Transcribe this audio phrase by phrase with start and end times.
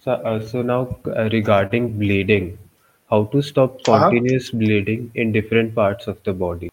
[0.00, 2.58] So, uh, so now uh, regarding bleeding,
[3.10, 4.12] how to stop Uh-huh.
[4.12, 6.68] continuous bleeding in different parts of the body?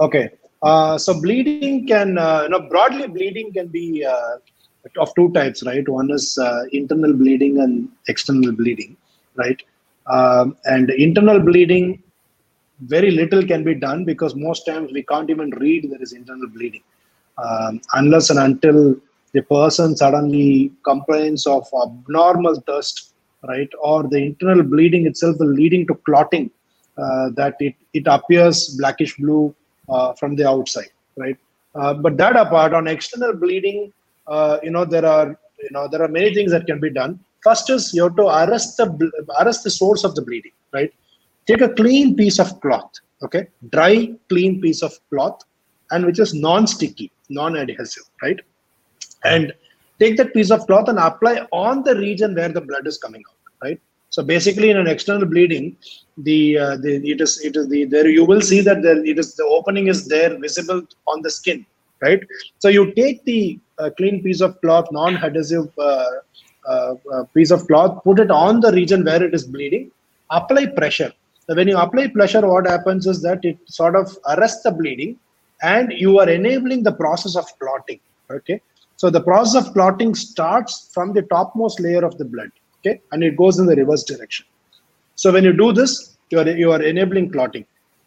[0.00, 0.30] Okay.
[0.62, 4.36] Uh, so bleeding can, uh, you know, broadly bleeding can be uh,
[4.98, 5.86] of two types, right?
[5.88, 8.96] One is uh, internal bleeding and external bleeding,
[9.36, 9.60] right?
[10.10, 12.02] Um, and internal bleeding,
[12.80, 16.48] very little can be done because most times we can't even read there is internal
[16.48, 16.82] bleeding
[17.38, 18.96] um, unless and until
[19.32, 23.14] the person suddenly complains of abnormal thirst,
[23.48, 23.70] right?
[23.80, 26.50] Or the internal bleeding itself leading to clotting
[26.98, 29.54] uh, that it, it appears blackish blue
[29.88, 31.36] uh, from the outside, right?
[31.74, 33.92] Uh, but that apart, on external bleeding,
[34.26, 35.28] uh, you know there are
[35.60, 37.18] you know there are many things that can be done.
[37.42, 38.86] First is you have to arrest the
[39.40, 40.92] arrest the source of the bleeding, right?
[41.46, 45.42] Take a clean piece of cloth, okay, dry clean piece of cloth,
[45.90, 48.38] and which is non-sticky, non-adhesive, right?
[49.24, 49.52] And
[50.00, 53.22] take that piece of cloth and apply on the region where the blood is coming
[53.28, 53.80] out, right?
[54.10, 55.76] So basically, in an external bleeding,
[56.18, 59.18] the uh, the it is it is the there you will see that there it
[59.18, 61.64] is the opening is there visible on the skin,
[62.02, 62.20] right?
[62.58, 66.04] So you take the uh, clean piece of cloth, non-adhesive uh,
[66.68, 69.90] uh, uh, piece of cloth, put it on the region where it is bleeding,
[70.30, 71.12] apply pressure.
[71.46, 75.18] So when you apply pressure, what happens is that it sort of arrests the bleeding,
[75.62, 78.00] and you are enabling the process of clotting.
[78.30, 78.60] Okay,
[79.02, 83.24] so the process of clotting starts from the topmost layer of the blood, okay, and
[83.24, 84.46] it goes in the reverse direction.
[85.16, 87.66] So when you do this, you are you are enabling clotting.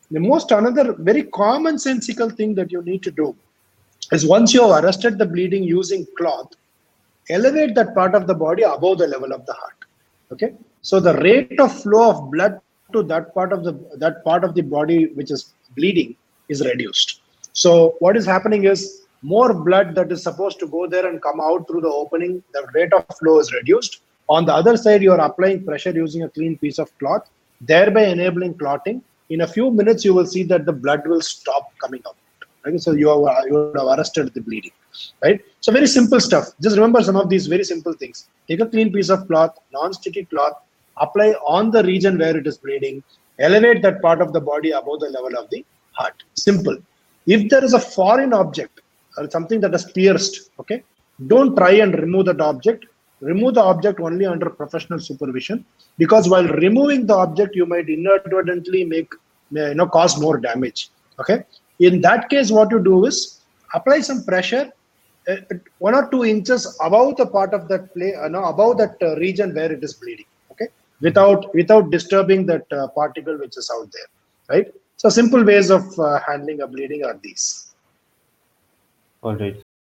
[0.09, 3.35] The most another very commonsensical thing that you need to do
[4.13, 6.53] is once you have arrested the bleeding using cloth,
[7.29, 9.79] elevate that part of the body above the level of the heart.
[10.31, 12.61] Okay, so the rate of flow of blood
[12.93, 16.15] to that part of the that part of the body which is bleeding
[16.47, 17.19] is reduced.
[17.51, 21.39] So what is happening is more blood that is supposed to go there and come
[21.41, 24.01] out through the opening, the rate of flow is reduced.
[24.29, 27.27] On the other side, you are applying pressure using a clean piece of cloth,
[27.61, 29.01] thereby enabling clotting.
[29.29, 32.17] In a few minutes, you will see that the blood will stop coming out.
[32.63, 32.79] Right?
[32.79, 34.71] So you have, you have arrested the bleeding.
[35.23, 35.41] Right?
[35.59, 36.49] So very simple stuff.
[36.61, 38.27] Just remember some of these very simple things.
[38.47, 40.53] Take a clean piece of cloth, non-sticky cloth,
[40.97, 43.03] apply on the region where it is bleeding,
[43.39, 46.23] elevate that part of the body above the level of the heart.
[46.35, 46.77] Simple.
[47.25, 48.81] If there is a foreign object
[49.17, 50.83] or something that is pierced, okay,
[51.27, 52.85] don't try and remove that object.
[53.21, 55.65] Remove the object only under professional supervision
[55.97, 59.11] because while removing the object, you might inadvertently make
[59.51, 60.89] you know cause more damage.
[61.19, 61.43] Okay.
[61.79, 63.41] In that case, what you do is
[63.73, 64.71] apply some pressure
[65.27, 65.37] uh,
[65.79, 69.15] one or two inches above the part of that play, uh, no, above that uh,
[69.15, 70.25] region where it is bleeding.
[70.51, 70.67] Okay,
[71.01, 74.09] without without disturbing that uh, particle which is out there.
[74.55, 74.73] Right.
[74.97, 77.64] So simple ways of uh, handling a bleeding are these.
[79.25, 79.64] All right.